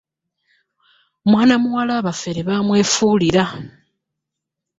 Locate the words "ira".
3.29-3.45